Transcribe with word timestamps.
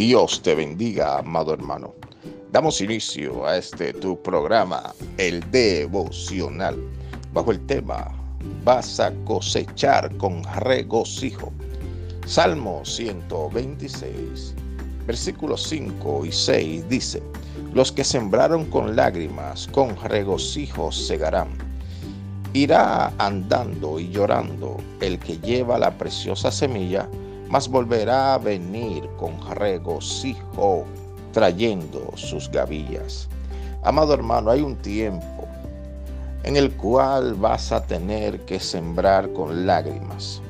Dios 0.00 0.40
te 0.40 0.54
bendiga, 0.54 1.18
amado 1.18 1.52
hermano. 1.52 1.94
Damos 2.50 2.80
inicio 2.80 3.46
a 3.46 3.58
este 3.58 3.92
tu 3.92 4.18
programa, 4.22 4.94
el 5.18 5.42
devocional, 5.50 6.82
bajo 7.34 7.52
el 7.52 7.60
tema 7.66 8.10
Vas 8.64 8.98
a 8.98 9.12
cosechar 9.26 10.16
con 10.16 10.42
regocijo. 10.56 11.52
Salmo 12.24 12.82
126, 12.82 14.54
versículos 15.06 15.64
5 15.64 16.24
y 16.24 16.32
6 16.32 16.88
dice, 16.88 17.22
Los 17.74 17.92
que 17.92 18.02
sembraron 18.02 18.64
con 18.70 18.96
lágrimas, 18.96 19.68
con 19.68 19.94
regocijo 20.04 20.90
segarán. 20.90 21.50
Irá 22.54 23.12
andando 23.18 24.00
y 24.00 24.08
llorando 24.08 24.78
el 25.02 25.18
que 25.18 25.36
lleva 25.40 25.78
la 25.78 25.90
preciosa 25.90 26.50
semilla 26.50 27.06
mas 27.50 27.68
volverá 27.68 28.34
a 28.34 28.38
venir 28.38 29.06
con 29.18 29.32
regocijo 29.56 30.86
trayendo 31.32 32.12
sus 32.14 32.48
gavillas. 32.50 33.28
Amado 33.82 34.14
hermano, 34.14 34.52
hay 34.52 34.62
un 34.62 34.76
tiempo 34.76 35.48
en 36.44 36.56
el 36.56 36.70
cual 36.76 37.34
vas 37.34 37.72
a 37.72 37.84
tener 37.84 38.40
que 38.46 38.60
sembrar 38.60 39.32
con 39.32 39.66
lágrimas. 39.66 40.40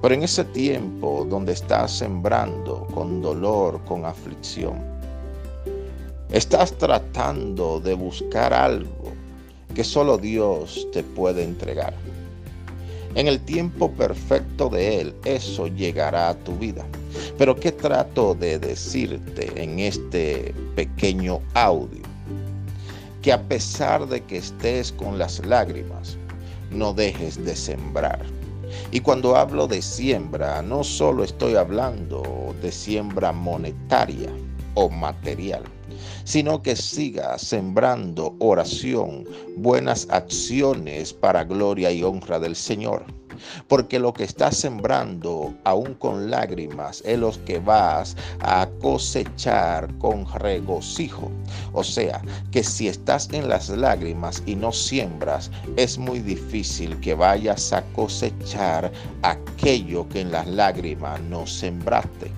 Pero 0.00 0.14
en 0.14 0.22
ese 0.22 0.44
tiempo 0.44 1.26
donde 1.28 1.52
estás 1.52 1.92
sembrando 1.92 2.86
con 2.94 3.22
dolor, 3.22 3.80
con 3.84 4.04
aflicción, 4.04 4.74
estás 6.30 6.72
tratando 6.72 7.80
de 7.80 7.94
buscar 7.94 8.52
algo 8.52 9.12
que 9.74 9.84
solo 9.84 10.18
Dios 10.18 10.86
te 10.92 11.02
puede 11.02 11.44
entregar. 11.44 11.94
En 13.14 13.28
el 13.28 13.38
tiempo 13.40 13.90
perfecto 13.92 14.68
de 14.68 15.00
Él, 15.00 15.14
eso 15.24 15.68
llegará 15.68 16.30
a 16.30 16.34
tu 16.34 16.56
vida. 16.56 16.84
Pero 17.38 17.54
¿qué 17.54 17.70
trato 17.70 18.34
de 18.34 18.58
decirte 18.58 19.52
en 19.62 19.78
este 19.78 20.52
pequeño 20.74 21.40
audio? 21.54 22.02
Que 23.22 23.32
a 23.32 23.40
pesar 23.42 24.08
de 24.08 24.20
que 24.20 24.38
estés 24.38 24.90
con 24.90 25.16
las 25.16 25.44
lágrimas, 25.46 26.16
no 26.72 26.92
dejes 26.92 27.42
de 27.44 27.54
sembrar. 27.54 28.20
Y 28.90 28.98
cuando 28.98 29.36
hablo 29.36 29.68
de 29.68 29.80
siembra, 29.80 30.60
no 30.62 30.82
solo 30.82 31.22
estoy 31.22 31.54
hablando 31.54 32.54
de 32.60 32.72
siembra 32.72 33.30
monetaria 33.30 34.30
o 34.74 34.88
material, 34.88 35.62
sino 36.24 36.62
que 36.62 36.76
siga 36.76 37.38
sembrando 37.38 38.34
oración, 38.38 39.24
buenas 39.56 40.06
acciones 40.10 41.12
para 41.12 41.44
gloria 41.44 41.90
y 41.90 42.02
honra 42.02 42.38
del 42.38 42.56
Señor. 42.56 43.04
Porque 43.68 43.98
lo 43.98 44.12
que 44.14 44.24
estás 44.24 44.56
sembrando, 44.56 45.54
aún 45.64 45.94
con 45.94 46.30
lágrimas, 46.30 47.02
es 47.04 47.18
lo 47.18 47.32
que 47.44 47.58
vas 47.58 48.16
a 48.40 48.68
cosechar 48.80 49.92
con 49.98 50.24
regocijo. 50.34 51.30
O 51.72 51.82
sea, 51.82 52.22
que 52.52 52.62
si 52.62 52.88
estás 52.88 53.28
en 53.32 53.48
las 53.48 53.68
lágrimas 53.68 54.42
y 54.46 54.54
no 54.54 54.72
siembras, 54.72 55.50
es 55.76 55.98
muy 55.98 56.20
difícil 56.20 56.98
que 57.00 57.14
vayas 57.14 57.72
a 57.72 57.82
cosechar 57.92 58.92
aquello 59.22 60.08
que 60.08 60.20
en 60.20 60.32
las 60.32 60.46
lágrimas 60.46 61.20
no 61.22 61.46
sembraste. 61.46 62.30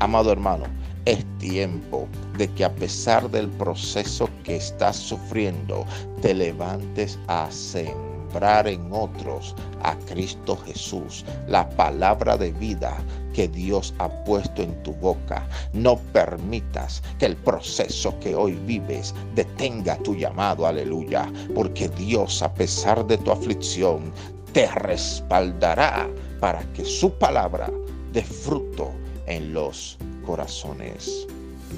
Amado 0.00 0.30
hermano, 0.30 0.64
es 1.06 1.24
tiempo 1.38 2.08
de 2.36 2.48
que 2.48 2.64
a 2.64 2.74
pesar 2.74 3.30
del 3.30 3.48
proceso 3.48 4.28
que 4.44 4.56
estás 4.56 4.96
sufriendo, 4.96 5.86
te 6.20 6.34
levantes 6.34 7.18
a 7.28 7.48
sembrar 7.50 8.66
en 8.66 8.92
otros 8.92 9.54
a 9.82 9.96
Cristo 10.08 10.56
Jesús, 10.56 11.24
la 11.46 11.68
palabra 11.70 12.36
de 12.36 12.52
vida 12.52 12.96
que 13.32 13.46
Dios 13.48 13.94
ha 13.98 14.08
puesto 14.24 14.62
en 14.62 14.82
tu 14.82 14.92
boca. 14.94 15.46
No 15.72 15.96
permitas 16.12 17.02
que 17.18 17.26
el 17.26 17.36
proceso 17.36 18.18
que 18.18 18.34
hoy 18.34 18.52
vives 18.66 19.14
detenga 19.34 19.96
tu 19.98 20.14
llamado, 20.14 20.66
aleluya, 20.66 21.30
porque 21.54 21.88
Dios 21.90 22.42
a 22.42 22.52
pesar 22.52 23.06
de 23.06 23.16
tu 23.18 23.30
aflicción 23.30 24.12
te 24.52 24.66
respaldará 24.66 26.08
para 26.40 26.60
que 26.72 26.84
su 26.84 27.10
palabra 27.12 27.70
dé 28.12 28.22
fruto 28.22 28.90
en 29.26 29.52
los 29.52 29.98
corazones. 30.26 31.26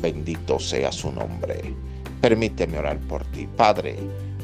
Bendito 0.00 0.58
sea 0.58 0.90
su 0.90 1.12
nombre. 1.12 1.74
Permíteme 2.20 2.78
orar 2.78 2.98
por 3.00 3.24
ti. 3.26 3.46
Padre, 3.56 3.96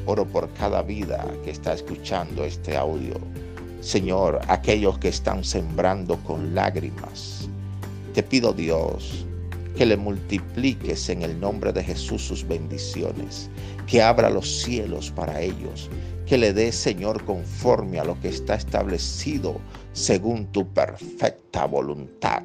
oro 0.06 0.24
por 0.26 0.48
cada 0.52 0.82
vida 0.82 1.26
que 1.42 1.50
está 1.50 1.72
escuchando 1.72 2.44
este 2.44 2.76
audio. 2.76 3.14
Señor, 3.80 4.40
aquellos 4.48 4.98
que 4.98 5.08
están 5.08 5.42
sembrando 5.42 6.16
con 6.18 6.54
lágrimas. 6.54 7.48
Te 8.12 8.22
pido 8.22 8.52
Dios 8.52 9.26
que 9.76 9.86
le 9.86 9.96
multipliques 9.96 11.08
en 11.08 11.22
el 11.22 11.40
nombre 11.40 11.72
de 11.72 11.82
Jesús 11.82 12.22
sus 12.22 12.46
bendiciones, 12.46 13.50
que 13.88 14.00
abra 14.00 14.30
los 14.30 14.62
cielos 14.62 15.10
para 15.10 15.40
ellos, 15.40 15.90
que 16.26 16.38
le 16.38 16.52
dé, 16.52 16.70
Señor, 16.70 17.24
conforme 17.24 17.98
a 17.98 18.04
lo 18.04 18.18
que 18.20 18.28
está 18.28 18.54
establecido 18.54 19.56
según 19.92 20.46
tu 20.46 20.66
perfecta 20.72 21.66
voluntad 21.66 22.44